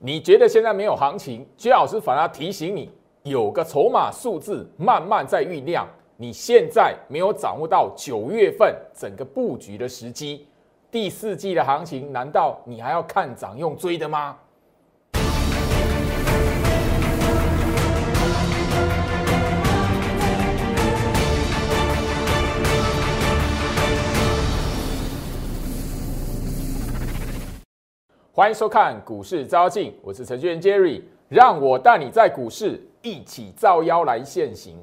[0.00, 2.88] 你觉得现在没有行情，薛老师反而提醒你，
[3.24, 5.86] 有个筹码数字慢慢在酝酿。
[6.16, 10.46] 你现在没有掌握到九月份整个布局的时机，
[10.90, 14.36] 第四季的行情，难道你还要看涨用追的吗？
[28.38, 34.76] 欢迎收看股市招镜，我是程序员 Jerry，让我带你在股市一起造妖来现行。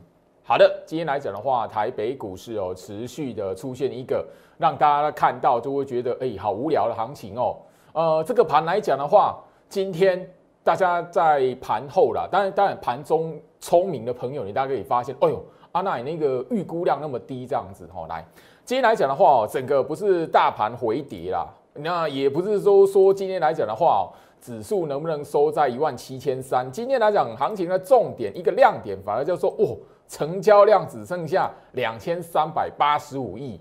[0.43, 4.27] 好的，今天来讲的话，台北股市哦，持续的出现一个
[4.57, 7.55] 让大家看到就会觉得哎，好无聊的行情哦。
[7.93, 10.29] 呃，这个盘来讲的话，今天
[10.61, 15.41] 大家在盘后啦，当然当然盘中聪明的朋友，你大家可以发现，哎呦，
[15.71, 18.21] 阿奈那个预估量那么低，这样子哦，来，
[18.65, 21.47] 今天来讲的话哦，整个不是大盘回跌啦。
[21.75, 26.71] 那也不是说说今天来讲的话，指数能不能收在一万七千三？
[26.71, 33.59] 今天来讲行情的重点一个亮点，反而就说哦，成交量只剩下两千三百八十五亿，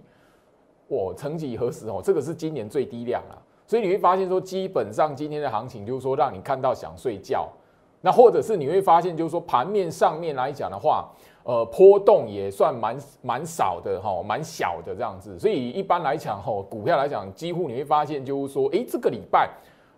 [0.89, 3.35] 哇，曾几何时哦，这个是今年最低量啊！
[3.67, 7.49] 所以你会发现说，基本上今天的行情就是说让你看到想睡觉，
[8.01, 11.09] 那或者是你会发现就是说盘面上面来讲的话。
[11.45, 19.51] 呃，波动也算蛮蛮少的哈，蛮小的这样子，所以一般来讲哈，股票来讲，几乎你会发现就是说，哎，这个礼拜，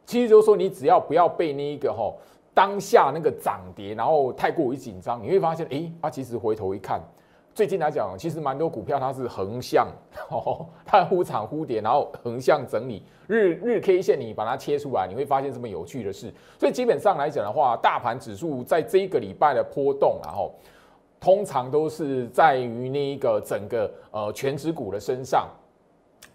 [0.04, 2.12] 其实就是说你只要不要被那一个哈
[2.52, 7.00] 当下那个涨跌，然后太过于紧张，你会发现，哎，它其实回头一看，
[7.54, 9.86] 最近来讲，其实蛮多股票它是横向
[10.28, 16.34] 哦，它忽涨忽跌，然后横向整理，日日 K 线你把它切出来，你会发现这么有趣的事。
[16.58, 20.52] 所以基本上来讲的话，大盘指数在这一个礼拜的波动，然后。
[21.26, 25.48] 通常都是在于那一个整个呃全指股的身上。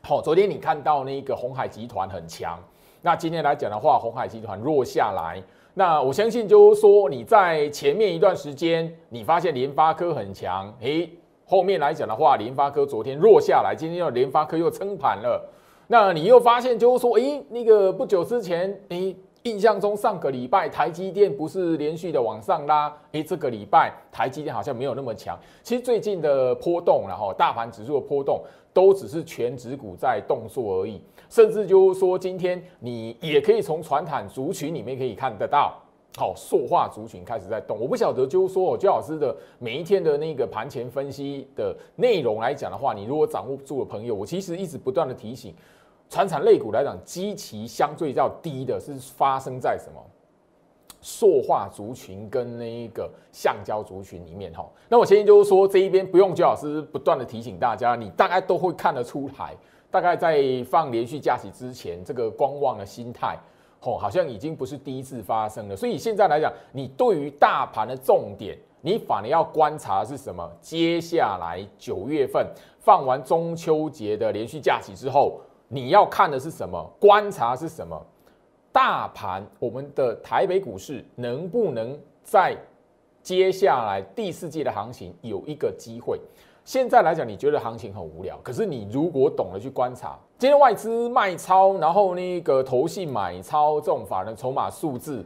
[0.01, 2.59] 好，昨天你看到那个红海集团很强，
[3.01, 5.41] 那今天来讲的话，红海集团弱下来。
[5.73, 11.09] 那我相信就是说你在前面一段时间，你发现联发科很强，诶，
[11.45, 15.49] 后面来讲的话，联发科昨天弱下来，今天又联发科又撑盘了。
[15.87, 19.15] 那你又发现就是说，诶，那个不久之前，诶。
[19.43, 25.35] 印象中上个礼拜台积电不是连续的往上拉，诶，这个礼拜台积电好像没有那么强。
[25.63, 31.01] 其实最近的波动，然后大盘指数的波动，都只是全指股在动作而已。
[31.27, 35.73] 甚至就是说，今天你也可以从传产族群里面可以看得到，
[36.15, 37.79] 好，塑化族群开始在动。
[37.79, 45.55] 我不晓得就是说，我焦老师的每一天的那个盘前分析的内容来讲的话，你如果掌握住的朋友，我其实一直不断的提醒。
[46.11, 50.05] 传产类股来讲，基期相对较低的是发生在什么？
[50.99, 54.69] 塑化族群跟那一个橡胶族群里面哈。
[54.89, 59.55] 那我先就是说，这一边不用焦老师不断的提醒大家，你大概都会看得出来。
[59.89, 63.39] 大概在放连续假期之前，这个观望的心态，
[63.79, 65.77] 吼，好像已经不是第一次发生了。
[65.77, 70.45] 所以现在来讲，你对于大盘的重点，你反而要观察是什么？
[70.59, 72.45] 接下来九月份
[72.79, 75.39] 放完中秋节的连续假期之后。
[75.73, 76.85] 你要看的是什么？
[76.99, 78.05] 观察是什么？
[78.73, 82.57] 大盘，我们的台北股市能不能在
[83.23, 86.19] 接下来第四季的行情有一个机会？
[86.65, 95.25] 现在来讲，你觉得行情很无聊，可是你如果懂得去观察，今天外资卖超，然后那个投信买超，这种法人筹码数字，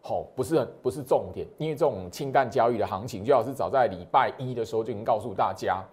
[0.00, 5.84] 好，不是很不是重点，因为这种清淡交易的行情，最好是早在礼拜一的时候就已经告诉大家。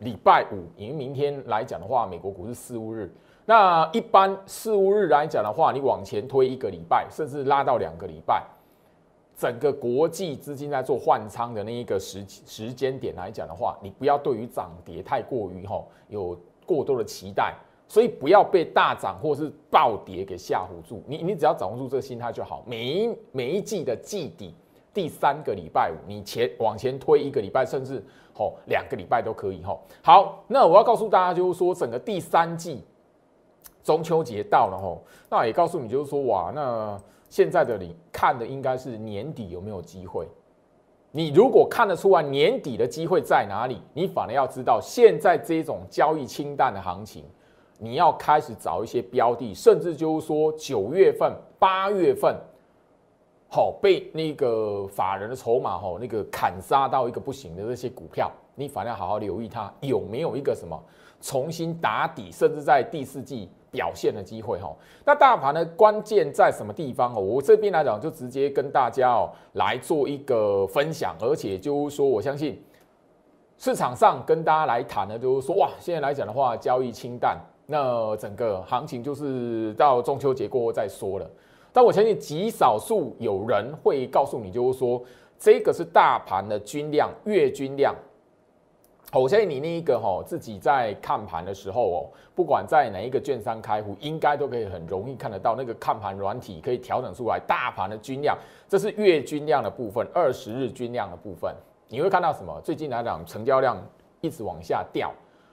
[0.00, 3.10] 礼拜五，因为明天来讲的话，美国股市四五日。
[3.46, 8.44] 那一般四五日来讲的话，你往前推一个礼拜，甚至拉到两个礼拜，
[9.36, 17.54] 整个国际资金在做换仓的那一个时时间点来讲的话，你不要对于涨跌太过于吼有过多的期待，
[17.88, 21.02] 所以不要被大涨或是暴跌给吓唬住。
[21.06, 22.62] 你你只要掌握住这个心态就好。
[22.66, 24.54] 每一每一季的季底。
[24.96, 28.02] 第三个礼拜五，你前往前推一个礼拜，甚至
[28.32, 29.82] 吼两个礼拜都可以吼。
[30.02, 32.82] 好，那我要告诉大家，就是说整个第三季
[33.84, 36.98] 中秋节到了吼，那也告诉你，就是说哇，那
[37.28, 40.26] 现在的你看的应该是年底有没有机会？
[41.10, 47.22] 你如果看得出来年底的机会在哪里，你反而要知道现在这种交易清淡的行情，
[47.78, 52.34] 你要开始找一些标的，甚至就是说九月份、八月份。
[53.48, 60.78] 好，被那个法人的筹码哈，那个砍杀到一个不行的这些股票，你反而要好好留意它有没有一个什么
[61.20, 64.74] 重新打底，甚至在第四季表现的机会哈。
[65.04, 67.20] 那大盘的关键在什么地方哦？
[67.20, 72.60] 我这边来讲就直接跟大家哦来做一个分享，而且就是说，我相信
[73.56, 81.30] 市场上跟大家来谈的，就是说哇，现在来讲的话，交易清淡，那整个行情就是到中秋节过后再说了。
[81.76, 84.98] 但我相信极少数有人会告诉你，就是说
[85.38, 87.94] 这个是大盘的均量月均量。
[89.12, 101.54] 我相信你那一个哈，自己在看盘的时候哦，不管在哪一个券商开户，应该都可以很容易看得到那个看盘软体可以调整出来大盘的均量，这是月均量的部分，二十日均量的部分，
[101.88, 102.58] 你会看到什么？
[102.64, 103.76] 最近来讲，成交量
[104.22, 105.12] 一直往下掉，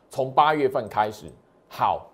[0.10, 1.26] 从八月份开始，
[1.68, 2.08] 好，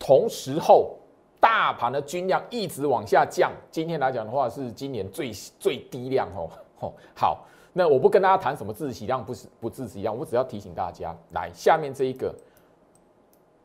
[0.00, 0.96] 同时候
[1.44, 6.48] 大盘的均量一直往下降，今天来讲的话是今年最最低量哦，
[6.80, 7.44] 哦，好。
[7.74, 12.34] 那我不跟大家谈什么自息量不是不自息量，我只要提醒大家，来下面这一个，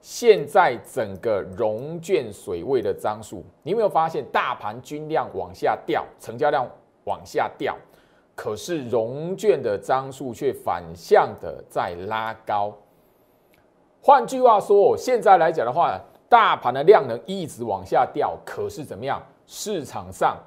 [0.02, 6.68] 现在整个融券水位的张数，你有没有发现大盘均量往下掉，成交量
[7.06, 7.78] 往下掉，
[8.36, 12.76] 可是融券的张数却反向的在拉高。
[14.02, 15.98] 换句话说，现在来讲的话，
[16.30, 19.22] 大盘的量能一直往下掉，可是怎么样？
[19.48, 20.38] 市场上。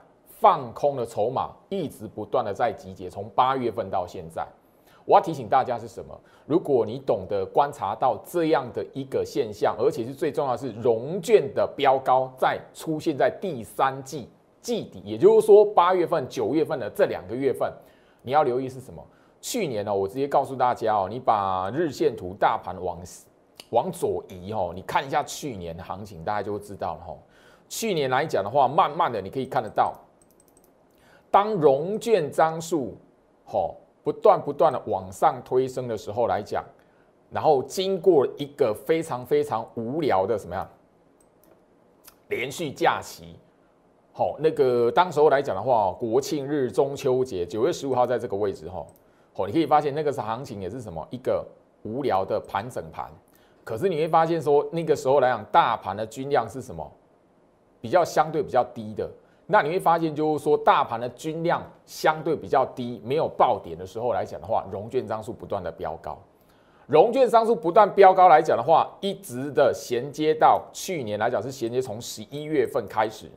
[0.40, 4.44] 放空的筹码一直不断的在集结，从八月份到现在，
[5.04, 6.20] 我要提醒大家是什么？
[6.46, 14.28] 如果你懂得观察到这样的一个现象，而且是最重要的是融券的标高在出现在第三季
[14.60, 17.72] 季底，也就是说八月份、九月份的这两个月份，
[18.20, 19.00] 你要留意是什么？
[19.40, 22.98] 去年呢，我直接告诉大家哦，你把日线图大盘往
[23.72, 27.16] 往左移哦，你看一下去年的行情，大家就会知道了哈。
[27.68, 29.94] 去年来讲的话，慢慢的你可以看得到。
[31.30, 32.94] 当融券张数，
[33.46, 36.62] 吼不断不断的往上推升的时候来讲，
[37.30, 40.68] 然后经过一个非常非常无聊的什么样
[42.28, 43.36] 连续假期，
[44.12, 48.86] 好，那个当时候来讲的话，国庆日、中秋节，九月十五号在这个位置，吼，
[49.32, 51.46] 好，你可以发现那个是行情也是什么一个
[51.82, 53.10] 无聊的盘整盘，
[53.64, 56.90] 可是你会发现说那个时候来讲，大盘的均量是什么
[57.80, 59.10] 比较相对比较低的。
[59.46, 66.16] 那你会发现，就是说，大盘的均量相对比较低，没有爆点的时候来讲的话，融券张数不断的飙高，
[66.86, 73.30] 融券张数不断飙高来讲的话，一直的衔接到去年来讲是衔接从十一月份开始，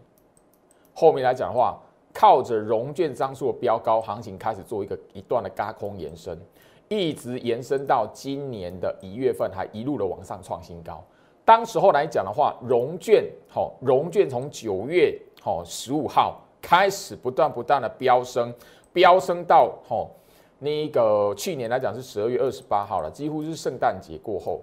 [0.94, 1.78] 后面来讲的话，
[2.14, 6.40] 靠着融券张数的飙高，行情开始做一个一段的高空延伸，
[6.88, 11.04] 一直延伸到今年的一月份，还一路的往上创新高。
[11.44, 15.20] 当时候来讲的话，融券好，融券从九月。
[15.48, 18.52] 哦，十五号开始不断不断的飙升，
[18.92, 20.10] 飙升到哦，
[20.58, 24.62] 那个去年来讲是十二月二十八号了，几乎是圣诞节过后。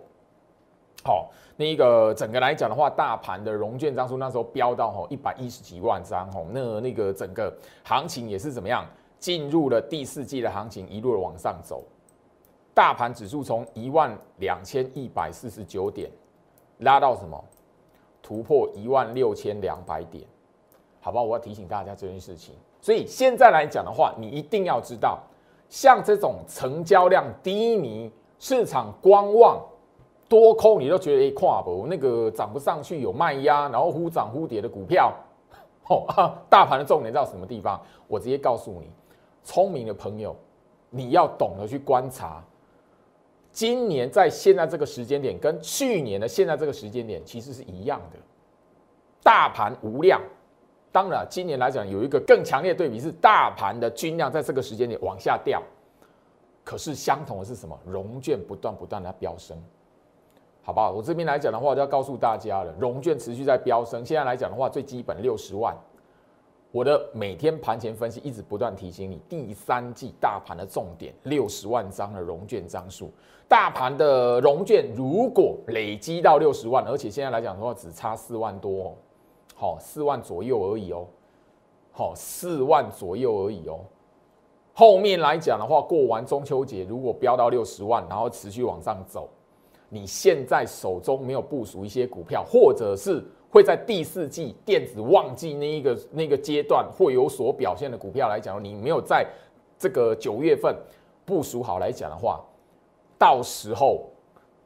[1.04, 8.84] 好，那个整个来讲的话，大盘的融券张数那时候飙到吼一百一十几万张，吼那那个整个行情也是怎么样，
[9.20, 11.84] 进入了第四季的行情，一路的往上走，
[12.74, 16.10] 大盘指数从一万两千一百四十九点
[16.78, 17.42] 拉到什么，
[18.22, 20.24] 突破一万六千两百点。
[21.00, 22.54] 好吧，我要提醒大家这件事情。
[22.80, 25.20] 所以现在来讲的话，你一定要知道，
[25.69, 29.60] 像这种成交量低迷、市场观望、
[30.28, 35.12] 多空，你都觉得哎跨博那个涨不上去有卖压，然后忽涨忽跌的股票，
[35.88, 37.80] 哦，大盘的重点在什么地方？
[38.08, 38.90] 我直接告诉你，
[39.44, 40.34] 聪明的朋友，
[40.88, 42.42] 你要懂得去观察，
[43.52, 48.19] 今年在现在这个时间点，跟去年的现在这个时间点其实是一样的，
[49.22, 50.20] 大盘无量。
[50.90, 55.62] 当然，今年来讲有一个更强烈对比是大盘的均量在这个时间点往下掉，
[56.65, 57.79] 可是相同的是什么？
[57.86, 59.56] 融券不断不断的飙升，
[60.62, 60.91] 好不好？
[60.91, 64.05] 我这边来讲的话，就要告诉大家了，融券持续在飙升。
[64.05, 65.74] 现在来讲的话，最基本六十万，
[66.72, 73.10] 我的每天盘前分析一直不断提醒你，第三季大盘的重点六十万张的融券张数，
[73.46, 78.84] 大盘的融券如果累积到六十万，而且现在来讲的话只差四万多。
[78.84, 78.94] 哦
[79.55, 81.06] 好，四万左右而已哦。
[81.93, 83.81] 好，四万左右而已哦。
[84.72, 89.29] 后面来讲的话，过完中秋节，如果飙到六十万，然后持续往上走，
[89.91, 93.22] 你现在手中没有部署一些股票，或者是
[93.53, 99.25] 会在第四季电子旺季那一个那个阶段会有所表现的股票来讲，你没有在
[99.79, 100.75] 这个九月份
[101.25, 102.41] 部署好来讲的话，
[103.17, 104.09] 到时候。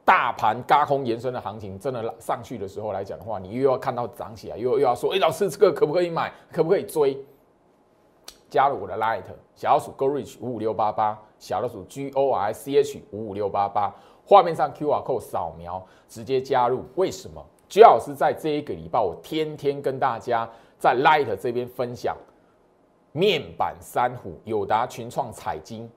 [0.07, 6.31] 大盘高空延伸的行情真的上去的时候来讲的话，你又要看到涨起来，又又要说，哎，老师这个可不可以买？
[6.49, 7.17] 可不可以追？
[8.49, 13.93] 加入我的 Light 小老鼠 Go Reach 五五六八八，小老鼠 G O R C H 五五六八八，
[14.25, 16.85] 画面上 QR code 扫描直接加入。
[16.95, 17.45] 为什么？
[17.69, 22.15] 居老师在这一个礼拜，我天天跟大家在 Light 这边分享
[23.11, 25.89] 面板三虎、友达、群创、彩金。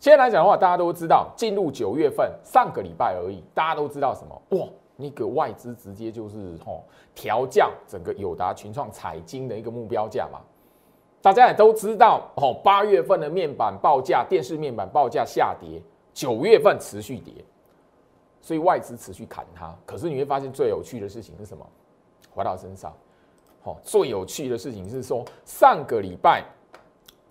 [0.00, 4.42] 现在来讲的话，大家都知道，进入九月份，上个礼拜而已，大家都知道什么？
[4.58, 6.84] 哇，那个外资直接就是吼
[7.14, 10.40] 调降整个友达群创彩金的一个目标价嘛。
[11.20, 15.82] 大家也都知道哦，八月份的面板报价，电视面板报价下跌，
[16.14, 17.34] 九月份持续跌，
[18.48, 19.76] 所以外资持续砍它。
[19.84, 21.66] 可是你会发现最有趣的事情是什么？
[22.30, 22.90] 回到身上，
[23.64, 26.42] 哦，最有趣的事情是说上个礼拜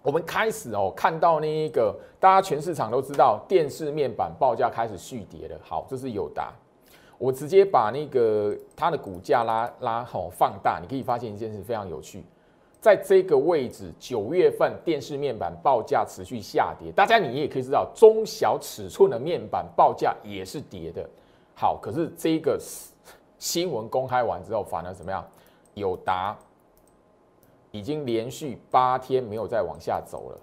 [0.03, 5.57] 我们开始哦看到那一个大家全市场都知道电视面板报价开始续跌了。
[5.63, 6.53] 好，这是友达，
[7.17, 12.23] 我直接把那个它的股价拉拉好放大，你可以发现一件事非常有趣。
[12.79, 21.09] 在这个位置，九月份电视面板报价持续下跌，大家你也可以知道，中小尺寸的面板报价也是跌的。
[21.55, 22.59] 好，可是这个
[23.39, 25.25] 新闻公开完之后，反而怎么样？
[25.73, 26.37] 友达
[27.71, 30.39] 已经连续八天没有再往下走了。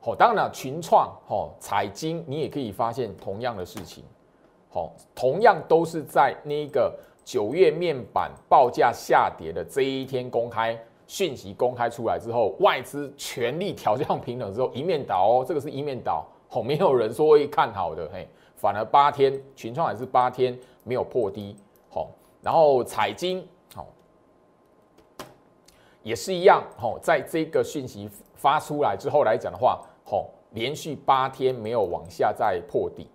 [0.00, 4.04] 好，当然了，群创、哦彩金，你也可以发现同样的事情。
[4.70, 6.96] 好，同样都是在那个。
[7.24, 21.56] 九月面板报价下跌的这一天公开讯息公开出来之后，外资全力调降平等之后一面倒哦，这个是一面倒哦，没有人说会看好的嘿，反而八天群创还是八天没有破低
[21.88, 22.10] 好，
[22.40, 23.86] 然后彩金好
[26.02, 33.06] 也是一样好，在这个讯息发出来之后来讲的话，好连续八天没有往下再破底，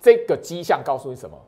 [0.00, 1.38] 这个迹象告诉你什么？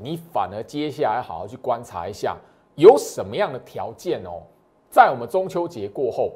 [0.00, 2.36] 你反而接下来好好去观察一下，
[2.76, 4.42] 有什么样的条件哦，
[4.88, 6.34] 在我们中秋节过后，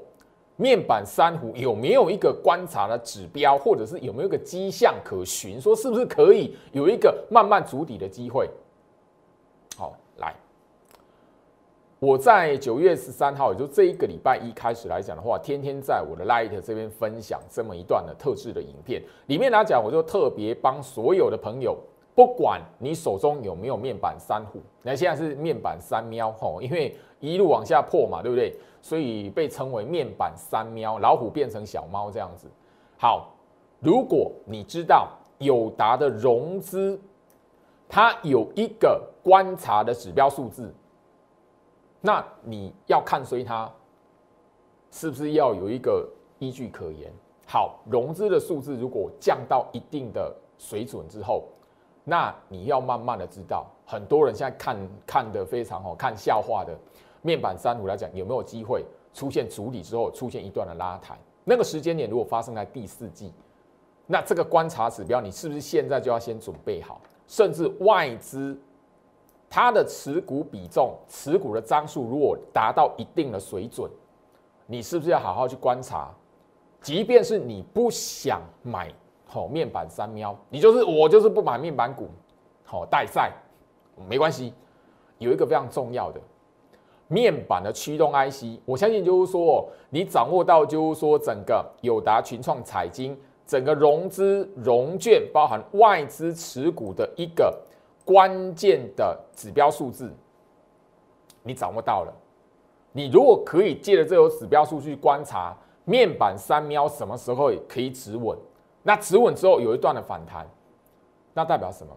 [0.57, 8.50] 面板珊瑚有没有一个观察的指标，或者是有没有一个迹象可循，说是不是可以有一个慢慢筑底的机会？
[9.76, 10.35] 好，来，
[12.00, 21.78] 我在九月十三号，也就这一个礼拜一开始来讲的话，天天在我的 Light 这边分享这么一段的特制的影片，里面来讲，我就特别帮所有的朋友。
[22.14, 28.54] 不管你手中有没有面板三虎，那现在是面板三喵吼，因为一路往下破嘛，对不对？
[28.83, 32.47] 所以被称为面板三喵，老虎变成小猫这样子。
[32.99, 33.31] 好，
[33.81, 37.00] 如果你知道友达的融资，
[37.88, 40.75] 它有一个观察的指标数字，
[42.02, 43.73] 那你要看衰它，
[44.90, 46.07] 是不是要有一个
[46.38, 47.11] 依据可言？
[47.47, 51.45] 好，融资的数字如果降到一定的水准之后。
[52.04, 56.76] 那你要慢慢的知道，很多人现在看看的非常好，看笑话的
[57.23, 61.16] 面板三五来讲，有没有机会出现主底之后出现一段的拉抬？
[61.44, 63.32] 那个时间点如果发生在第四季，
[64.06, 67.00] 那这个观察指标你是不是现在就要先准备好？
[67.28, 68.61] 甚至外资
[69.49, 73.88] 它的持股比重、持股的张数如果达到一定的水准，
[74.66, 76.11] 你是不是要好好去观察？
[76.80, 78.92] 即便是你不想买。
[79.32, 82.06] 好，面板三喵，你就是我就是不买面板股，
[82.66, 83.32] 好代赛
[84.06, 84.52] 没关系。
[85.16, 86.20] 有一个非常重要的
[87.08, 97.58] 面板的驱动 IC，我相信就是说，你掌握到就是说整个友达、群创、彩金整个融资融券，包含外资持股的一个
[98.04, 100.12] 关键的指标数字，
[101.42, 102.12] 你掌握到了。
[102.92, 108.36] 你如果可以借着这个指标数据观察面板三喵什么时候可以止稳。
[108.82, 110.46] 那止稳之后有一段的反弹，
[111.34, 111.92] 那代表什么？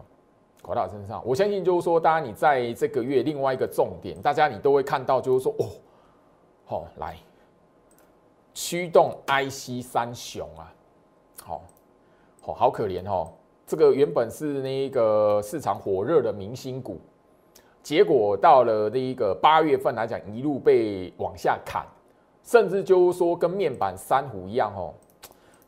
[0.63, 5.69] 回到身上，我相信就是说，大家你在这个月另外一个重点，大家你都会看到，就是说，哦，
[6.65, 7.15] 好来
[8.55, 10.73] 驱动 IC 三雄啊，
[11.43, 11.61] 好，
[12.41, 13.31] 好好可怜哦。
[13.67, 16.99] 这个原本是那个市场火热的明星股，
[17.83, 21.85] 结果到了那一个八月份来讲，一路被往下砍，
[22.43, 24.91] 甚至就是说跟面板三虎一样哦。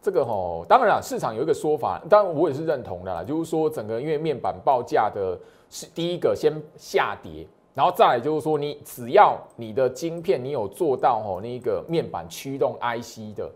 [0.07, 5.37] 这个吼，当然了，市场有一个说法，当然我也是认同的啦，就是说整个因为面板报价的
[5.69, 13.51] 是第一个先下跌，然后再来就是说你只要你的晶片你有做到吼那个面板驱动 IC 的，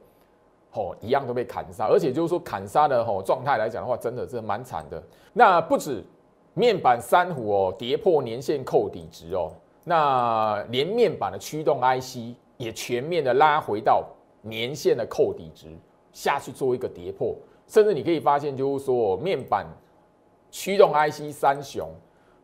[0.71, 5.01] 吼一样都被砍杀，而且就是说砍杀的吼状态来讲的话，真的是蛮惨的。
[5.31, 6.03] 那不止
[6.53, 9.53] 面板三虎哦跌破年线扣底值哦，
[9.85, 14.05] 那连面板的驱动 IC 也全面的拉回到
[14.41, 15.67] 年线的扣底值。
[16.11, 17.35] 下去做一个跌破，
[17.67, 19.65] 甚至你可以发现，就是说面板
[20.49, 21.89] 驱动 IC 三雄，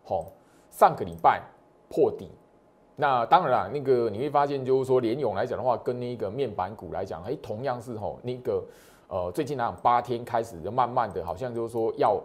[0.04, 0.28] 吼，
[0.70, 1.42] 上个礼拜
[1.90, 2.30] 破底。
[2.96, 8.64] 那当然啦，那个你会发现，就是说联勇来讲的话，跟那个面板股来讲，哎，同样是吼那个
[9.08, 12.20] 呃，最近那八天开始就慢慢的，好像就是说要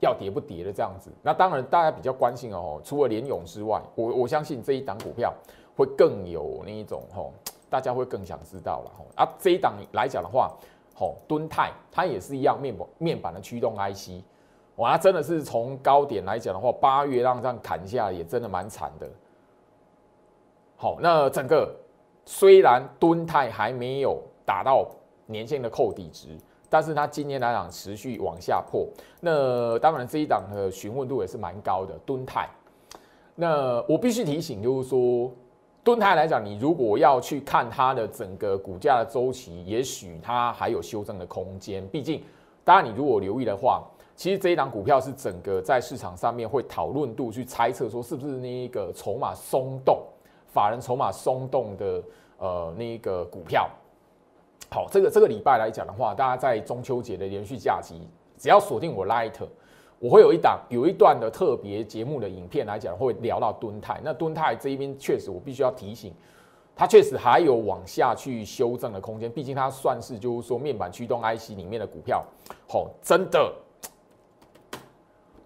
[0.00, 1.10] 要跌不跌的这样子。
[1.22, 5.34] 那当然大家比较关心哦，除了联勇之外，我我相信这一档股票
[5.76, 7.32] 会更有那一种吼。
[7.70, 10.52] 大家会更想知道了吼啊，这一档来讲的话，
[10.94, 14.22] 吼敦泰它也是一样面板面板的驱动 IC，
[14.76, 19.08] 哇，真的是从高点来讲的话，八月让这样砍下也真的蛮惨的。
[20.76, 21.74] 好，那整个
[22.24, 24.86] 虽然吨泰还没有达到
[25.26, 26.28] 年线的扣底值，
[26.70, 28.86] 但是它今年来讲持续往下破。
[29.20, 32.48] 那当然这一档的询问度也是蛮高的，吨泰。
[33.34, 35.30] 那我必须提醒，就是说，
[35.88, 41.82] 吨泰来讲，你如果要去看它的整个股价的周期，也许它还有修正的空间。
[41.88, 42.22] 毕竟，
[42.62, 43.82] 当然你如果留意的话。
[44.14, 50.02] 其实这一档股票是整个在市场上面会讨论度去猜测说是不是那一个筹码松动，
[50.48, 52.02] 法人筹码松动的
[52.36, 53.70] 呃那一个股票。
[54.70, 59.32] 好，这个这个礼拜来讲的话，大家在中秋节的连续假期，只要锁定我 Light，
[59.98, 64.00] 我会有一档有一段的特别节目的影片来讲，会聊到敦泰。
[64.04, 66.12] 那敦泰这一边确实我必须要提醒，
[66.76, 72.24] 它确实还有往下去修正的空间，毕竟它算是就是说面板驱动 IC 里面的股票。
[72.68, 73.52] 好，真的。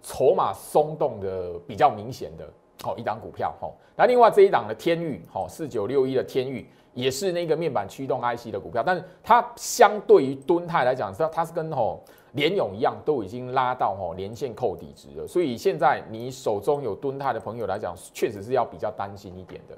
[0.05, 2.45] 筹码松动的比较明显的，
[2.83, 12.03] 好一档股票，好，那另外这一档的天域，好四九六一的天域，也是那个面板驱动 IC 的股票，但是它相对于敦泰来讲，它它是跟吼
[12.33, 19.77] 联勇一样，都已经拉到吼连线扣底值了，所以现在你手中有敦泰的朋友来讲，确实是要比较担心一点的，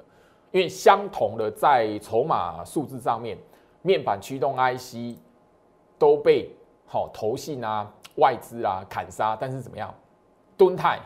[0.52, 3.36] 因为相同的在筹码数字上面，
[3.82, 5.18] 面板驱动 IC
[5.98, 6.50] 都被
[6.86, 9.94] 好投信啊、外资啊砍杀，但是怎么样？
[10.56, 10.98] 吨泰，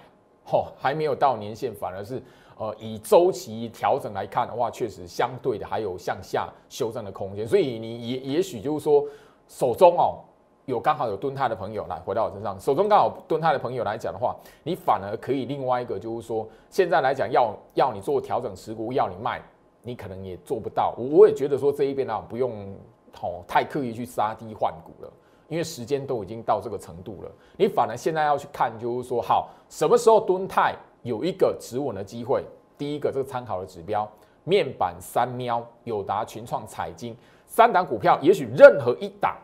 [0.44, 2.22] 吼还没有到年限，反而是
[2.58, 7.44] 呃以周期调整来看的话，确实相对的还有向下修正的空间。
[7.44, 9.04] 所以你也也许就是说
[9.48, 10.20] 手中哦
[10.66, 19.40] 有刚好有蹲泰的朋友来回到我身上，手中刚好蹲泰的朋友来讲的话，你反而可以另外一个就是说现在来讲要要你做调整持股，要你卖，
[19.82, 20.94] 你可能也做不到。
[20.96, 22.74] 我我也觉得说这一边呢不用
[23.12, 25.12] 吼太刻意去杀低换股了。
[25.48, 32.44] 因为时间都已经到这个程度了，你反而现在要去看，就是说，好，什么时候蹲泰有一个止稳的机会？
[32.78, 34.08] 第一个，这个参考的指标，
[34.44, 37.16] 面板三喵、友达、群创、彩金
[37.48, 39.36] 三档股票，也许任何一档，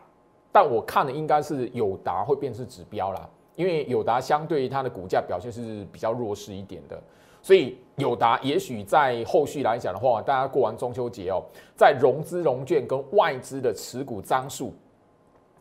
[0.59, 6.99] 但我看的应该是友达会变成指标啦，因为友达相对于它的股价表现是比较弱势一点的，
[7.43, 11.43] 所以友达也许在后续来讲的话，大家过完中秋节哦，
[11.75, 14.73] 在融资融券跟外资的持股张数。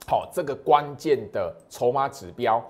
[0.06, 2.64] 好，这个关键的筹码指标，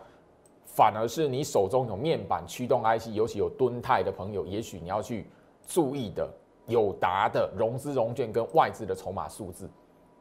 [0.65, 5.31] 反而是你手中有面板驱动 IC，尤其有吨泰的朋友，也许你要去
[5.65, 6.29] 注意的，
[6.67, 9.71] 友达的融资融券跟外资的筹码数字，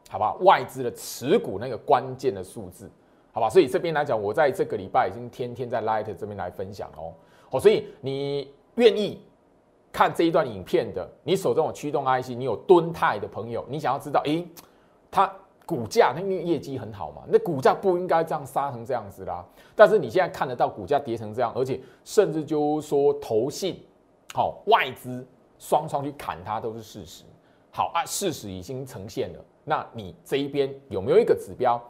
[0.08, 0.34] 好吧？
[0.40, 2.90] 外资的持股那个关键的数字，
[3.32, 3.48] 好吧？
[3.48, 7.12] 所以这边来讲，我在这个礼拜已经天天在 Light 这边来分享哦。
[7.50, 9.20] 好，所以你愿意
[9.92, 14.46] 看这一段影片的，你手中有驱动 IC，你有吨泰的朋友，你想要知道，诶，
[15.10, 15.32] 它。
[15.68, 19.44] 股价，它因为业绩很好嘛，那股价不应该这样杀成这样子啦。
[19.74, 23.82] 但是你现在看得到股价跌成这样，而且甚至就说投信、
[24.32, 25.26] 好外资
[25.58, 27.24] 双双去砍它都是事实。
[27.72, 29.44] 好啊，事实已经呈现了。
[29.68, 31.80] 那你这一边有没有一个指标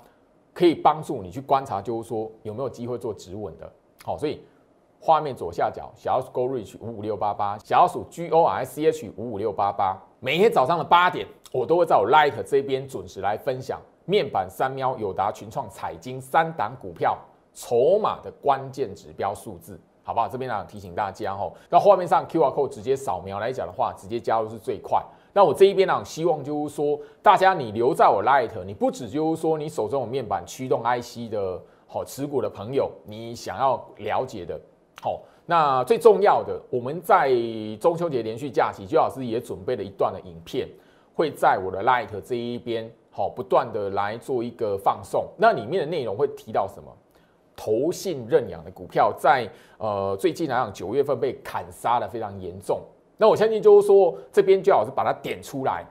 [0.54, 3.70] 可以帮助你去观察，就是说有没有机会做止稳的？
[4.02, 4.40] 好，所以
[4.98, 9.94] 画面左下角小要鼠 Go Reach 五五六八八，小要鼠 G O R C H 五五六八八。
[10.20, 17.18] 每天早上的八点，我都会在我 Light 这边准时来分享面板三喵、友达、群创、彩金三档股票
[17.52, 20.26] 筹码的关键指标数字，好不好？
[20.26, 25.04] 这边呢提醒大家哦，那画面上 QR code 直接扫描来讲的话，直接加入是最快。
[25.36, 34.58] 那我这一边呢，希望就是说，大家你留在我 Light，你不只就是说你手中有面板驱动 IC 的好持股的朋友，你想要了解的，
[35.02, 35.20] 好。
[35.44, 37.28] 那最重要的，我们在
[37.78, 40.66] 中秋节连续假期，周老师也准备了一段的影片，
[41.14, 45.28] 会在我的 Light 这一边，好不断的来做一个放送。
[45.36, 46.90] 那里面的内容会提到什么？
[47.54, 49.46] 投信认养的股票，在
[49.76, 52.80] 呃最近来讲，九月份被砍杀的非常严重。
[53.16, 55.84] 那我相信就是说，这边最好是把它点出来，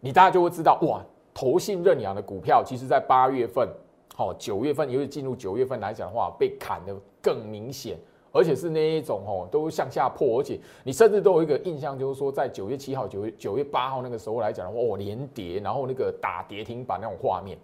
[0.00, 3.68] 你大家就会知道，哇，投信认养的股票，其实在八月份，
[4.14, 7.96] 好九月份，尤其进入九月份来讲的话，被砍的更明显。
[8.34, 17.58] 而且是那一种哦，都向下破，而且你甚至都有一个印象，就是说在九月七号、九月九月八号那个时候来讲的话，哦，连跌，然后那个打跌停板那种画面。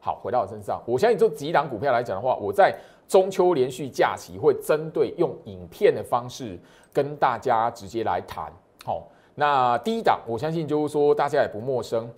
[0.00, 2.74] 好，回到我身上，我相信这几档股票来讲的话，我在
[3.08, 6.58] 中秋连续假期会针对用影片的方式
[6.92, 8.52] 跟大家直接来谈。
[8.84, 12.10] 好，那第一档，我相信就是说大家也不陌生，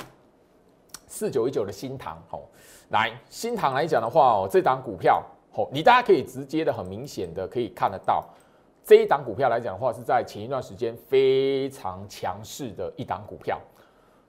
[1.06, 2.16] 四九一九的新塘。
[2.28, 2.42] 好，
[2.90, 5.22] 来新塘来讲的话哦，这档股票。
[5.72, 8.24] 你大家可以直接的、很明显的可以看得到，
[8.84, 13.58] 这一档股票来讲的话，是在前一段时间非常强势的一档股票。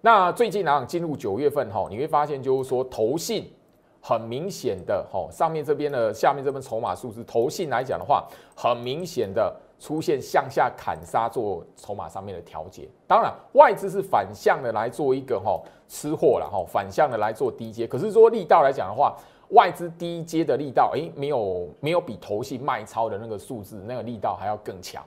[0.02, 3.54] 那最近呢，进入九月份哈，你会发现就是说，投信
[4.02, 12.88] 很明显的吼，上面这边的下面这边筹码数字，投信来讲的话，很明显的出现向下砍杀做筹码上面的调节。
[13.08, 17.86] 当然，外资是反向的来做一个吼吃货了吼，反向的来做低阶。
[17.86, 19.16] 可是说力道来讲的话，
[19.50, 25.04] 外资低阶的力道，诶，没有没有比投信卖超的那个数字那个力道还要更强。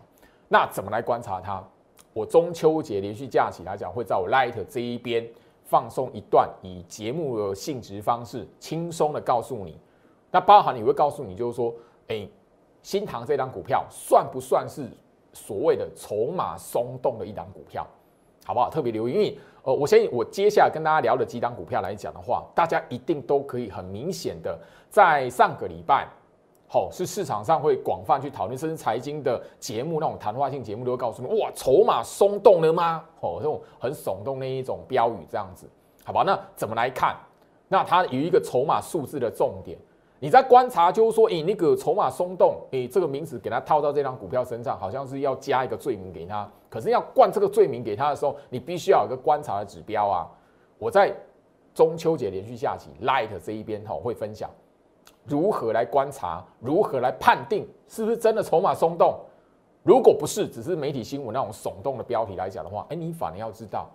[0.48, 1.62] 那怎么来观察它？
[2.12, 5.26] 我中秋节连续假期来讲，会在我 Light 这一边。
[5.72, 9.78] 放松一段，以节目的性质方式，轻松的告诉你。
[10.30, 11.74] 那包含你会告诉你，就是说，
[12.08, 12.28] 哎，
[12.82, 14.86] 新塘这张股票算不算是
[15.32, 17.86] 所谓的筹码松动的一档股票，
[18.44, 18.68] 好不好？
[18.68, 26.06] 特别留意，因为呃，我相信我接下来跟大家聊的几档股票来讲的话，大家一定都可以很明显的在上个礼拜。
[26.72, 33.04] 好，是市场上会广泛去讨论，甚至财经的节目那种谈话性节目都会告诉你，哇，筹码松动了吗？
[33.20, 35.68] 哦，这种很耸动那一种标语这样子，
[36.02, 36.22] 好吧？
[36.26, 37.14] 那怎么来看？
[37.68, 39.76] 那它有一个筹码数字的重点，
[40.18, 46.50] 你在观察，就是说，诶，那个筹码松动，诶，这个名词给它套到这张股票身上，好像是要加一个罪名给它。
[46.70, 50.26] 可是要冠这个罪名给它的时候，你必须要有一个观察的指标啊。
[50.78, 51.14] 我在
[51.74, 54.48] 中秋节连续下棋 Light 这一边哈会分享。
[55.24, 56.44] 如何来观察？
[56.60, 59.18] 如何来判定是不是真的筹码松动？
[59.84, 63.88] 如果不是，只是媒体新闻那种耸动的标题来讲的话，哎，你反而要知道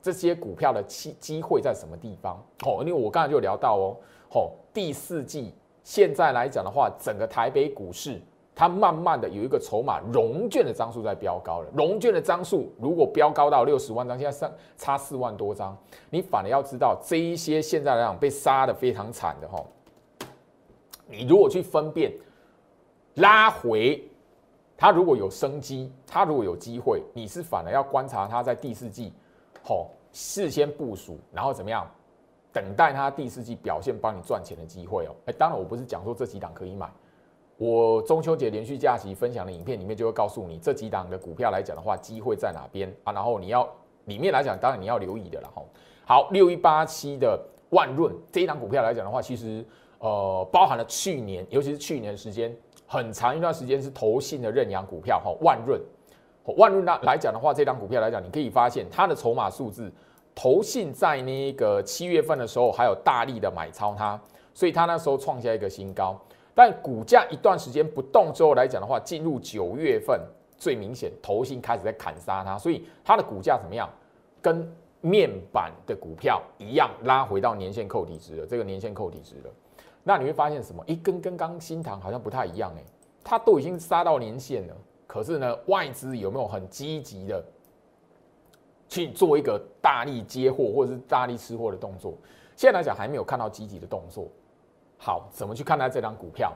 [0.00, 2.42] 这些股票的机机会在什么地方。
[2.64, 3.96] 哦，因为我刚才就聊到哦，
[4.30, 8.20] 哦，第四季现在来讲的话，整个台北股市
[8.54, 11.68] 它慢慢的有一个筹码融券的张数在飙高了。
[11.74, 15.76] 融券的张数如果飙高到六十万张，现在上差四万多张，
[16.08, 19.62] 你反而要知道这一些现在来讲被杀的非常惨的哈。
[21.06, 22.12] 你如果去分辨
[23.16, 24.02] 拉回，
[24.76, 29.12] 它如果有生机，它如果有机会，你是反而要观察它在第四季，
[29.62, 31.88] 吼，事先部署，然后怎么样，
[32.52, 35.14] 等待它第四季表现，帮你赚钱的机会哦。
[35.26, 36.90] 哎，当然我不是讲说这几档可以买，
[37.56, 43.12] 我中秋节连续假期分享的影片里面就会告诉你这几档的股票来讲的话，机会在哪边啊？
[43.12, 43.68] 然后你要
[44.06, 45.68] 里面来讲，当然你要留意的了吼。
[46.04, 47.40] 好，六一八七的
[47.70, 49.64] 万润这一档股票来讲的话，其实。
[50.04, 52.54] 呃，包含了去年，尤其是去年时间
[52.86, 55.80] 很长一段时间是投信的认养股票哈，万润，
[56.58, 59.90] 万润那来讲的话，这张股票来讲，你可以发现它的筹码数字，
[60.34, 64.20] 投信在那个七月份的时候还有大力的买超它，
[64.52, 66.20] 所以它那时候创下一个新高。
[66.54, 70.20] 但股价一段时间不动之后来讲的话，进入九月份
[70.58, 73.88] 最明显，投信开始在砍杀它，所以它的股价怎么样？
[74.42, 79.50] 跟面板的股票一样，拉回到年限扣底值了，这个年限扣底值了。
[80.04, 80.84] 那你会发现什么？
[80.86, 82.84] 一根跟刚新塘好像不太一样哎，
[83.24, 87.42] 它都已经杀到年线了，可是呢，外资有没有很积极的
[88.86, 92.14] 去做一个大力接货或者是大力吃货的动作？
[92.54, 94.28] 现在来讲还没有看到积极的动作。
[94.98, 96.52] 好，怎么去看待这张股票？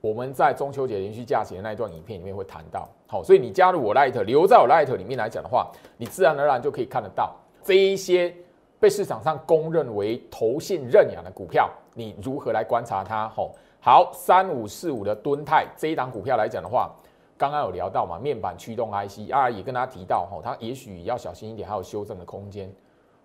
[0.00, 2.88] 我们在中秋节连续假期的那一段影片里面会谈到。
[3.06, 8.34] 好，所以你加入我 Light，留在我 Light 里面来讲的话，你自然而然就可以看得到这一些
[8.80, 11.70] 被市场上公认为投信认养的股票。
[11.94, 13.28] 你如何来观察它？
[13.28, 16.90] 吼，好，三五四五的敦泰这一档股票来讲的话，
[17.36, 22.72] 刚刚有聊到嘛，面板驱动 IC 啊，也跟他提到，吼，它也许要小心一点，还有修正的空间，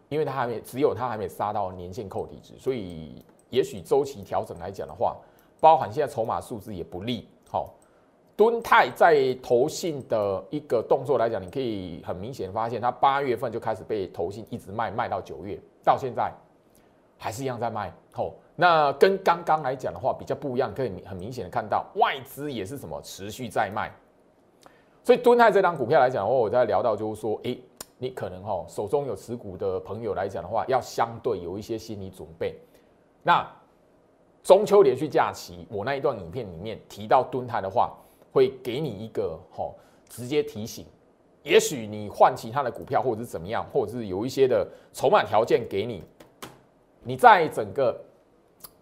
[0.10, 5.16] 因为它还没只有它还没杀到年线扣底值，所以也许周期调整来讲的话，
[5.62, 7.28] 包含现在筹码数字也不利。
[7.48, 7.74] 好，
[8.36, 16.32] 敦泰在投信的一个动作来讲，你可以很明显发现，它八月份就开始被投信一直卖，卖到九月，到现在
[17.18, 17.94] 还是一样在卖。
[18.12, 18.34] 吼。
[18.58, 23.92] 那跟刚刚来讲的话比较不一样，可以很明显的看到外资也是什么持续在卖，
[25.04, 27.58] 所以敦泰这张股票来讲的话，我在聊到就是说，哎，
[27.98, 32.58] 你可能哈手中有持股的朋友来讲的话，要相对有一些心理准备。
[33.24, 33.46] 那
[34.42, 37.94] 中秋连续假期，我那一段影片里面提到敦泰的话，
[38.36, 39.74] 会给你一个哈
[40.10, 40.86] 直接提醒，
[41.44, 46.04] 也许你换其他的股票或者是怎么样，或者是有一些的筹码条件给你，
[47.02, 47.98] 你在整个。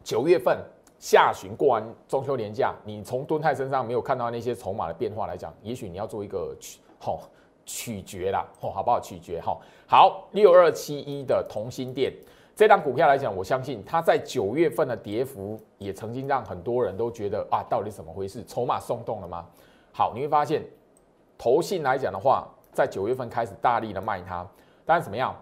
[0.06, 0.62] 九月份
[1.00, 7.22] 下旬过完中秋年假，你从敦泰身上没有看到那些筹码的变化来讲，也许你要做一个取好
[7.66, 9.58] 取决啦，哦，好不好取决哈？
[9.88, 12.12] 好，六二七一的同心店
[12.56, 18.44] 这档股票来讲，我相信它在九月份的跌幅也曾经让很多人都觉得啊，到底怎么回事？
[18.46, 19.46] 筹码松动了吗？
[19.92, 20.63] 好，你会发现
[21.38, 24.48] 投信来讲的话，在九月份开始大力的卖它，
[24.86, 25.36] 但是怎么样？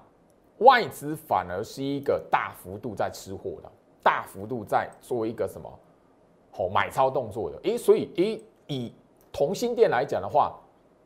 [0.60, 3.72] 外资反而是一个大幅度在吃货的。
[4.04, 5.72] 大幅度在做一个什么
[6.52, 8.94] 好买超动作的，诶，所以诶，以
[9.32, 10.56] 同心店来讲的话，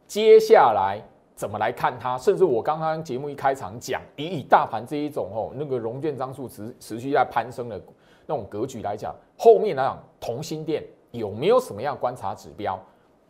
[0.08, 1.02] 接下来
[1.36, 2.18] 怎么来看它？
[2.18, 7.80] 甚至我刚刚节目一开场讲，以以大盘这一种哦，那个融券张数持持续在攀升的
[8.26, 12.80] 那种格局来讲，后面来讲同心店有没有什么样观察指标？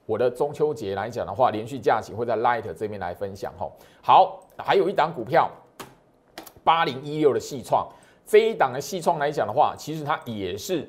[0.06, 3.72] 我的中秋节来讲的话，连续假期会在 Light 这边来分享吼。
[4.04, 5.50] 好，还有一档股票，
[6.64, 7.88] 八零一六的细创，
[8.24, 10.88] 这一档的细创来讲的话，其实它也是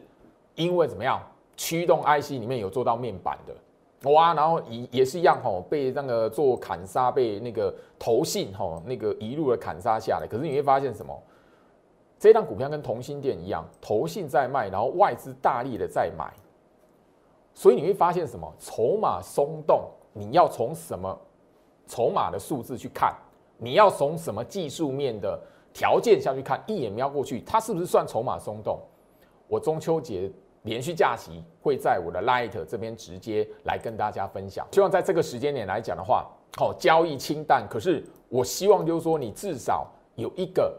[0.54, 1.18] 因为怎么样，
[1.56, 3.54] 驱动 IC 里面有做到面板的，
[4.12, 10.26] 哇，然后也也是一样吼，被那个做砍杀，被那个投信吼那个一路的砍杀下来。
[10.26, 11.16] 可是你会发现什么？
[12.18, 16.32] 这档股票跟同心店一样，投信在卖，然后外资大力的在买。
[17.52, 18.50] 所以你会发现什么？
[18.58, 21.18] 筹码松动，你要从什么
[21.86, 23.14] 筹码的数字去看？
[23.58, 25.38] 你要从什么技术面的
[25.72, 26.62] 条件下去看？
[26.66, 28.78] 一眼瞄过去，它是不是算筹码松动？
[29.48, 30.30] 我中秋节
[30.66, 34.66] 连续假期会在我的 Light 这边直接来跟大家分享。
[34.72, 36.26] 希望在这个时间点来讲的话，
[36.58, 37.66] 好交易清淡。
[37.70, 40.76] 可是我希望就是说，你至少有一个。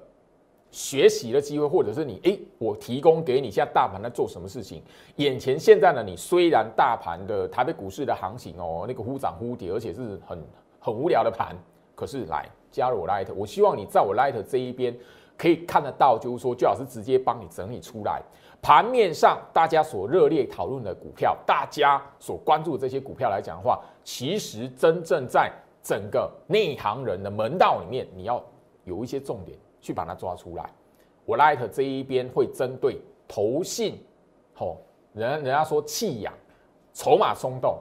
[0.70, 4.84] 学习的机会，或者是你诶，我提供给你，现在大盘在做什么事情？
[5.16, 10.44] 眼前现在呢，你虽然大盘的台北股市的行情哦，那个忽涨忽跌，而且是很
[10.78, 11.56] 很无聊的盘，
[11.96, 14.94] 可是来加入我 Light，我希望你在我 Light 这一边
[15.38, 18.22] 可以看得到，就是说，最好是直接帮你整理出来
[18.62, 28.44] 盘面上大家所热烈讨论的股票，大家所关注的这些股票来讲的话，其实真正在整个内行人的门道里面，你要
[28.84, 29.58] 有一些重点。
[29.80, 30.70] 去把它抓出来。
[31.24, 34.04] 我 Light 这一边会针对投信，
[34.54, 34.82] 吼，
[35.14, 36.34] 人人家说弃养，
[36.94, 37.78] 筹码松动，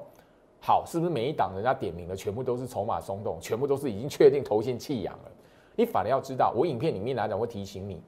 [0.61, 5.31] 好，是不是每一档人家点名的全部都是筹码松动，全部都是已经确定投信弃养了？
[5.77, 8.03] 你反而要知道，我影片里面来讲会提醒你，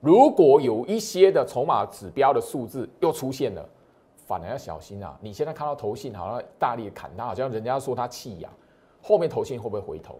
[0.00, 3.68] 如果有一些的筹码指标的数字又出现了，
[4.26, 5.18] 反而要小心啊！
[5.20, 8.50] 你现在看到投信好像大力砍它，好像人家说它弃养，
[9.02, 10.18] 后面投信会不会回头？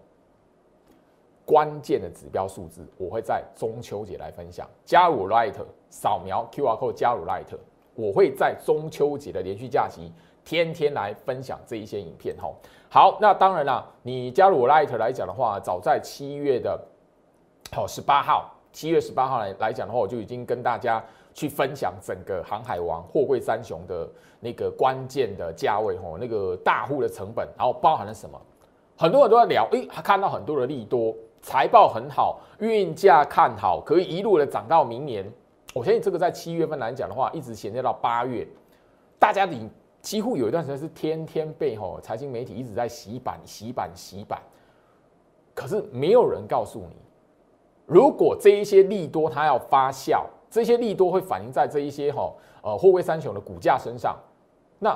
[1.45, 4.67] 关键的指标数字，我会在中秋节来分享。
[4.83, 5.53] 加入 Light，
[5.89, 7.55] 扫描 QR code 加入 Light，
[7.93, 10.11] 我会在中秋节的连续假期，
[10.43, 12.35] 天天来分享这一些影片。
[12.37, 12.51] 哈，
[12.95, 16.79] 好，那当然啦，你加入我 Light 来讲的话，早在七月的，
[17.73, 21.03] 好十八号，七月十八号来来讲的话，我就已经跟大家
[21.33, 28.39] 去分享整个航海王、货柜三雄的那个关键的价位，吼，那个大户的成本，然后包含了什么？
[28.95, 31.13] 很多人都在聊，诶，看到很多的利多。
[31.41, 35.29] 财报很好，运价看好，可以一路的涨到明年。
[35.73, 38.47] 我相信这个在七月份来讲的话，一直衔接到八月，
[39.19, 39.69] 大家你
[40.05, 44.39] 几乎有一段时间是天天被吼财经媒体一直在洗版、洗版、洗版。
[45.55, 46.95] 可是没有人告诉你，
[47.87, 54.15] 如果这一些利多它要发酵，这些利多会反映在这一些哈呃货柜三雄的股价身上，
[54.77, 54.95] 那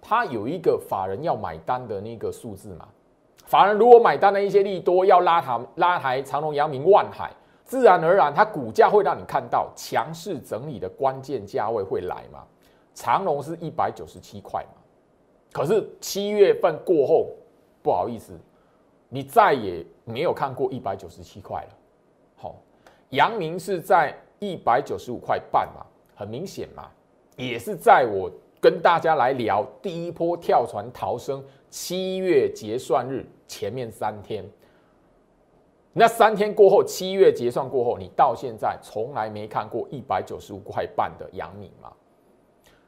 [0.00, 2.86] 它有一个法人要买单的那个数字嘛？
[3.46, 7.32] 法人，如果买单的一些利多要拉抬拉抬长隆、阳明、万海，
[7.64, 12.44] 自然而然，它股价会让你看到强势整理的关键价位会来嘛？
[12.96, 14.80] 长隆是一百九十七块嘛？
[15.52, 17.28] 可是七月份过后，
[17.82, 18.32] 不好意思，
[19.10, 21.68] 你再也没有看过一百九十七块了。
[22.36, 22.56] 好，
[23.10, 25.84] 阳明是在一百九十五块半嘛？
[26.14, 26.90] 很明显嘛，
[27.36, 28.30] 也是在我
[28.60, 31.44] 跟大家来聊第一波跳船逃生。
[31.68, 34.42] 七月结算日前面三天，
[35.92, 41.92] 那三天过后，七月结算过后，你到现在从来没看过一百九十五块半的阳明嘛？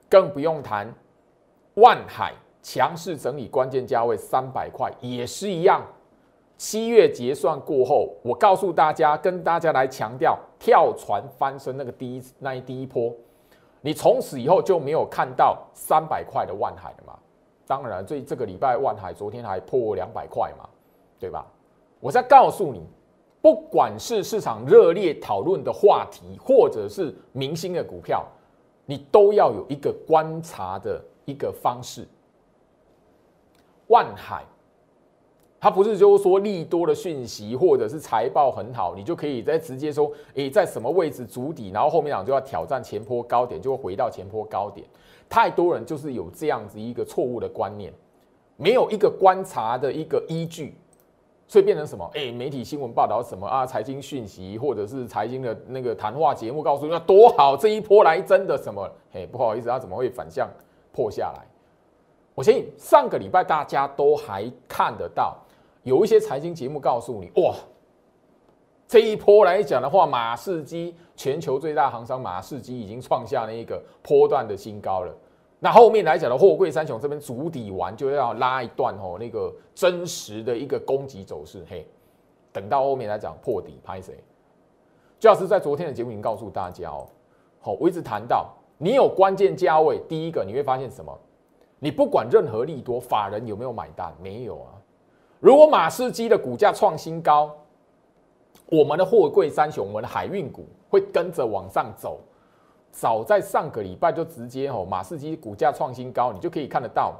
[0.08, 0.92] 更不用谈
[1.74, 5.82] 万海强势整理关键价位三百块也是一样。
[6.56, 13.14] 七月结算过后，我告诉大家，跟大家来强调跳船翻身那个第一那一第一波，
[13.80, 17.16] 你从此以后就没有看到三百块的万海了吗？
[17.64, 20.68] 当然，这这个礼拜万海昨天还破两百块嘛，
[21.20, 21.46] 对吧？
[22.00, 22.84] 我在告诉你，
[23.40, 28.26] 不管是市场热烈讨论的话题，或者是明星的股票，
[28.90, 32.08] 你都要有一个观察的一个方式。
[33.88, 34.42] 万海，
[35.60, 44.86] 它不是就是说利多的讯息，或者是财报很好，你就可以再直接说，诶，在什么位置筑底，然后后面两就要挑战前坡高点，就会回到前坡高点。
[45.28, 47.92] 太多人就是有这样子一个错误的观念，
[48.56, 50.74] 没有一个观察的一个依据，
[51.48, 52.08] 所以变成什么？
[52.14, 53.66] 哎，媒体新闻报道什么啊？
[53.66, 58.88] 财经讯息或者是财经的那个谈话节目告诉你多好，这一波来真的什么？
[59.10, 60.48] 嘿，不好意思，它怎么会反向
[60.92, 61.44] 破下来？
[62.34, 65.36] 我相信上个礼拜大家都还看得到，
[65.82, 67.54] 有一些财经节目告诉你，哇，
[68.86, 70.94] 这一波来讲的话，马士基。
[71.16, 75.12] 全球最大航商马士基已经创下了一个波段的新高了。
[75.60, 81.64] 那后面来讲的货柜三雄这边主底完，就要拉一段哦，那个真实的一个攻击走势。
[81.68, 81.84] 嘿，
[82.52, 84.14] 等到后面来讲破底拍谁？
[85.18, 87.08] 就老师在昨天的节目已经告诉大家哦，
[87.60, 91.12] 好，我一直谈到你有关键价位，第一个你会发现什么？
[91.80, 94.14] 你不管任何利多，法人有没有买单？
[94.22, 94.70] 没有啊。
[95.40, 97.52] 如果马士基的股价创新高，
[98.66, 102.20] 我们的货柜三雄，我们的海运股会跟着往上走。
[102.90, 107.14] 早在上个礼拜就直接哦，马士基股价创新高，你就可以看得到，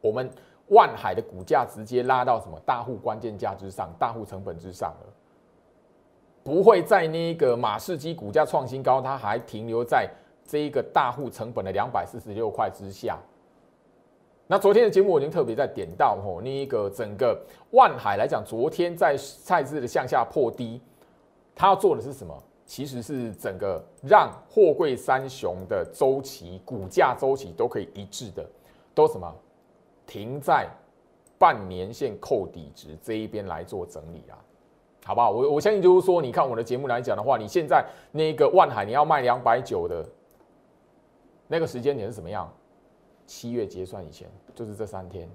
[0.00, 0.30] 我们
[0.68, 5.12] 万海的股价直接拉到什么大户关键价之上，大户成本之上了。
[6.42, 10.08] 不会在那个马士基股价创新高，它还停留在
[10.46, 13.18] 这一个大户成本的两百四十六块之下。
[14.46, 17.36] 那昨天的节目我已经特别在点到吼，那一个整个
[17.72, 20.80] 万海来讲，昨天在赛制的向下破低，
[21.54, 22.40] 它要做的是什么？
[22.66, 28.44] 其实是整个让货柜三雄的周期、股价周期都可以一致的，
[28.92, 29.32] 都什么
[30.04, 30.68] 停在
[31.38, 34.34] 半年线扣底值这一边来做整理啊，
[35.04, 35.30] 好不好？
[35.30, 40.04] 我我相信就是说，你看我的节目来讲的话，你现在那个万海你要卖两百九的
[41.46, 42.52] 那个时间点是什么样？
[43.26, 45.28] 七月结算以前，就是这三天。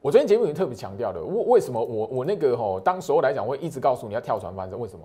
[0.00, 5.04] 我昨天节目已经特别强调了，为为什么我我那个吼，当时候来讲会一直告诉你要跳船翻身，为什么？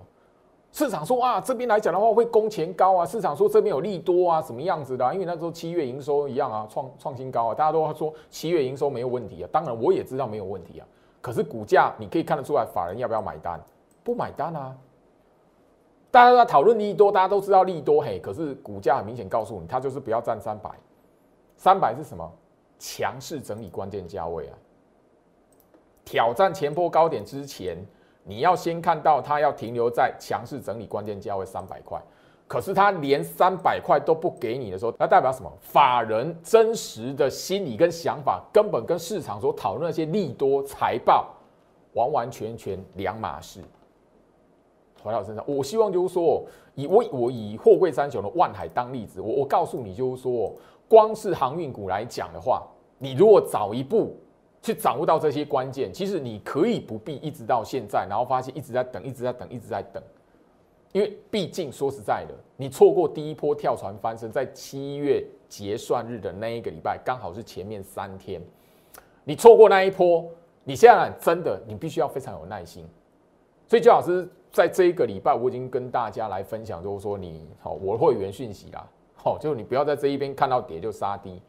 [0.73, 5.13] 市场说啊，这边来讲的话会工钱高啊，市场说这边有利多啊，什么样子的？
[5.13, 9.49] 因为那时候七月营收一样啊，创创新高啊，大家都说七月营收没有问题啊。
[9.51, 10.87] 当然我也知道没有问题啊，
[11.21, 13.63] 可是股价你可以看得出来，法人要不要买单？
[14.03, 14.75] 不买单啊！
[16.09, 20.71] 大家都在讨论利多，大家都知道利多嘿，可是股价很明显告诉你，它就是不要占三百。
[21.55, 22.29] 三百是什么？
[22.79, 24.57] 强势整理关键价位啊！
[26.03, 27.77] 挑战前波高点之前，
[28.23, 32.01] 你要先看到它要停留在强势整理关键价位三百块。
[32.47, 35.51] 可是它连三百块都不给你的时候，那代表什么？
[35.59, 41.33] 法人真实的心理跟想法根本跟市场所讨论那些利多财报
[41.93, 43.61] 完完全全两码事。
[45.01, 46.43] 回到我身上，我希望就是说，
[46.75, 50.53] 以我我以货柜三雄的万海当例子，我我告诉你就是说。
[50.85, 52.61] 光是航运股来讲的话，
[52.99, 54.15] 你如果早一步
[54.63, 60.01] 去掌握到这些关键，其实你可以不必一直到现在，然后发现一直在等，一直在等，一直在等。
[60.93, 68.41] 因为毕竟说实在的，你错过第一波跳船翻身，在七月结算日的那一个礼拜，刚好是前面三天，
[69.25, 70.25] 你错过那一波，
[70.63, 72.87] 你现在真的你必须要非常有耐心。
[73.67, 78.87] 所以，周老师在这一个礼拜，我已经跟大家来分享，就是说你好，我会员讯息啦。
[79.15, 81.41] 好，就是你不要在这一边看到跌就杀低。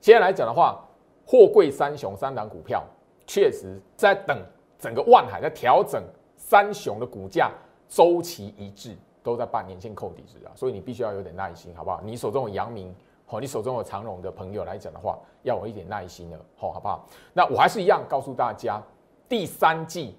[0.00, 0.87] 现在来讲的话，
[1.30, 2.82] 货柜三雄三档股票
[3.26, 4.42] 确实在等
[4.78, 6.02] 整个万海在调整，
[6.38, 7.52] 三雄的股价
[7.86, 12.00] 周期一致，都在半年线扣底值啊，所以你必须要有点耐心，好不好？
[12.02, 12.94] 你手中有阳明，
[13.26, 17.06] 好，你手中有长荣的朋友来讲的话，要有一点耐心了，好，好不好？
[17.34, 18.82] 那我还是一样告诉大家，
[19.28, 20.16] 第三季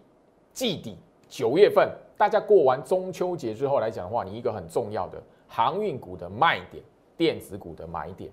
[0.53, 0.95] 季底
[1.27, 5.19] 九月份，大家过完中秋节之后来讲的话，你一个很重要的。
[5.47, 6.83] 航运股的卖点，
[7.17, 8.31] 电子股的买点，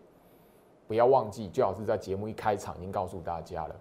[0.87, 3.75] 不要忘记，最好是在节目一开场已经告诉大家了。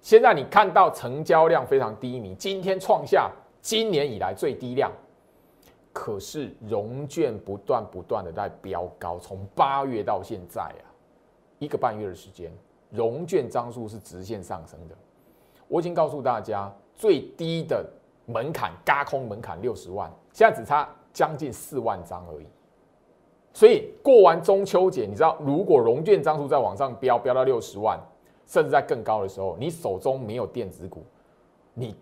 [0.00, 4.92] 现在你看到成交量非常低迷，今天创下今年以来最低量，
[5.92, 10.84] 可是融券不断不断的在飙高，从八月到现在啊，
[11.58, 12.52] 一个半月的时间，
[12.90, 14.94] 融券张数是直线上升的。
[15.66, 17.84] 我已经告诉大家，最低的
[18.26, 22.46] 门槛，嘎空门槛六十万，现在只差将近四万张而已。
[23.54, 27.96] 所以过完中秋节，你知道，如果融券张数再往上飙，飙到六十万，
[28.46, 31.04] 甚至在更高的时候，你手中没有电子股，
[31.72, 31.94] 你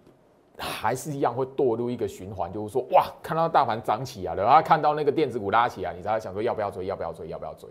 [0.56, 7.68] 还是一样会堕入一个循环，就是说，哇，看到大盘涨起来了，然后看到那个电子股拉起来，你才想说要不要追，要不要追，要不要追？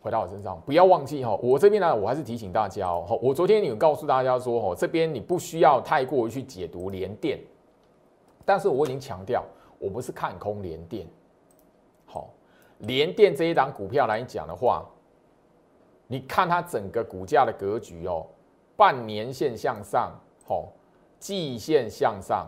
[0.00, 7.38] 回到我身上，不要忘记哈，我这边呢，我还是提醒大家哦，我昨天有告诉大家说，哦，这边你不需要太过于去解读连电，
[8.46, 9.44] 但是我已经强调，
[9.78, 11.06] 我不是看空连电。
[12.78, 14.84] 联电这一档股票来讲的话，
[16.06, 18.26] 你看它整个股价的格局哦，
[18.76, 20.12] 半年线向上，
[20.44, 20.72] 好，
[21.18, 22.46] 季线向上，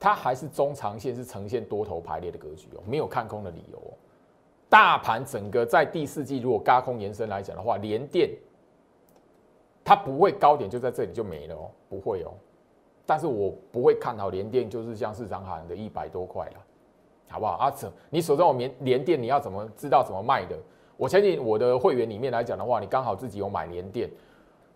[0.00, 3.94] 它还是中长线是呈现多头排列的格局哦，没有看空的理由哦。
[4.68, 8.30] 大盘整个在第四季如果高空延伸来讲的话，联电
[9.84, 12.32] 它不会高点就在这里就没了哦，不会哦。
[13.04, 16.64] 但是我不会看好联电，就是像市场喊的一百多块了。
[17.32, 17.52] 好不好？
[17.54, 20.56] 阿成，你手中有连连电，你要怎么知道怎么卖的？
[20.98, 24.08] 我相信我的会员里面来讲的话，你刚好自己有买连电，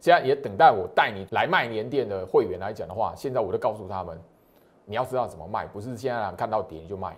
[0.01, 4.19] 现在也等待我带你来卖连电的会员来讲的话，现在我就告诉他们，
[4.85, 7.17] 你要知道怎么卖，不是现在看到跌你就卖，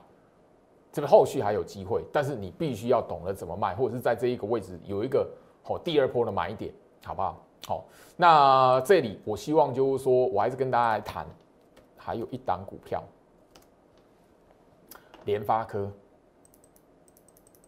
[0.92, 5.26] 这个后续还有机会，但是你必须要懂得怎么卖，或者是在这一个位置有一个
[5.64, 6.72] 哦第二波的买点，
[7.04, 7.40] 好不好？
[7.66, 7.84] 好，
[8.16, 11.26] 那这里我希望就是说我还是跟大家来谈，
[11.96, 13.02] 还有一档股票。
[15.28, 15.92] 联发科，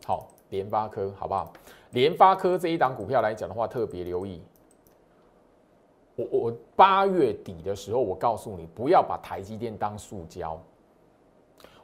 [0.07, 1.53] 好，联发科好不好？
[1.91, 4.41] 联发科这一档股票来讲的话，特别留意。
[6.17, 10.59] 我我八月底的时候，我告诉你不要把台积电当塑胶。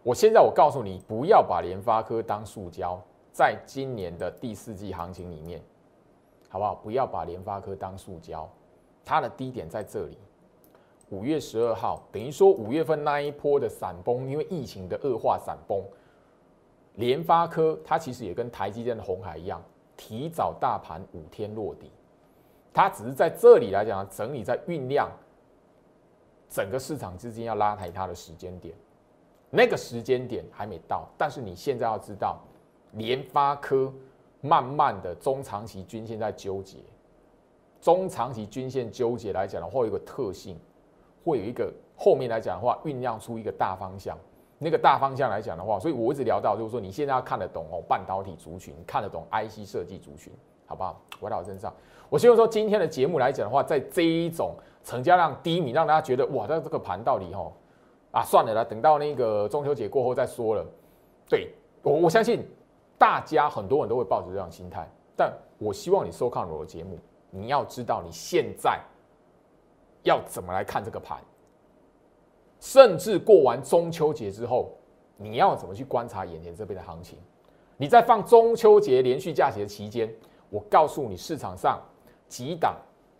[0.02, 2.98] 我现在我告诉你，不要把联发科当塑胶。
[3.30, 5.60] 在今年的第四季行情里面，
[6.48, 6.74] 好不好？
[6.76, 8.48] 不要把联发科当塑胶，
[9.04, 10.16] 它的低点在这里。
[11.10, 15.80] 五月十二号，等于说五月份那一波的闪崩，因为疫情的恶化闪崩，
[16.94, 19.62] 联发科它其实也跟台积电的红海一样，
[19.96, 21.92] 提早大盘五天落底。
[22.74, 25.08] 它只是在这里来讲，整理在酝酿
[26.50, 28.74] 整个市场资金要拉抬它的时间点，
[29.48, 31.08] 那个时间点还没到。
[31.16, 32.40] 但是你现在要知道，
[32.94, 33.92] 联发科
[34.40, 36.78] 慢慢的中长期均线在纠结，
[37.80, 40.58] 中长期均线纠结来讲的话，有一个特性。
[41.26, 44.16] 会有一个后面来讲的话，酝酿出一个大方向。
[44.58, 50.32] 那个大方向来讲的话，所以我一直聊到，就是说你现在要看得懂哦，半导体族群，看得懂 IC 设计族群，
[50.64, 50.98] 好不好？
[51.20, 51.70] 回到我身上，
[52.08, 57.52] 我希望说今天的节目来讲的话，在这一种成交量低迷，让大家觉得哇，那这个盘到底哦，
[58.12, 60.64] 啊，算了啦，等到那个中秋节过后再说了。
[61.28, 61.52] 对
[61.82, 62.42] 我我相信
[62.96, 66.98] 大家很多人都会抱着这样心态，但我希望你收看我的节目，
[67.30, 68.80] 你要知道你现在。
[70.06, 71.18] 要怎么来看这个盘？
[72.58, 74.70] 甚至过完中秋节之后，
[75.18, 77.18] 你要怎么去观察眼前这边的行情？
[77.76, 80.10] 你在放中秋节连续假期的期间，
[80.48, 81.78] 我告诉你市场上
[82.26, 82.76] 几档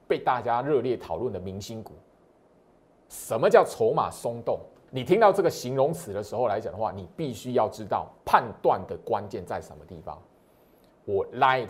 [0.09, 1.93] 被大家热烈讨论的明星股，
[3.11, 4.59] 什么叫筹码松动？
[4.91, 10.19] 你听到这个形容词的时候来讲的话，你必须要知道判断的关键在什么地方。
[11.05, 11.69] 我 light。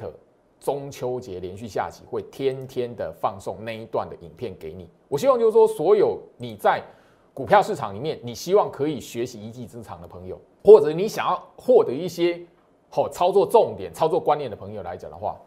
[0.67, 4.91] 中秋节连续下棋会天天的放送那一段的影片给你。
[5.07, 6.83] 我希望就是说，所有你在
[7.33, 12.45] 股票市场里面，你希望可以学习一技之长的朋友，或者你想要获得一些
[12.91, 15.41] 好操作重点、操作观念的朋友来讲的话，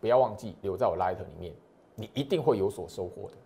[0.00, 1.54] 不要忘记留在我 Light 里面，
[1.94, 3.36] 你一定会有所收获的。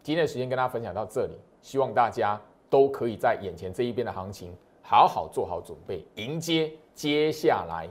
[0.00, 7.90] 今天的时间跟大家分享到这里，希望大家都可以在眼前这一边的行情好好做好准备，迎接接下来。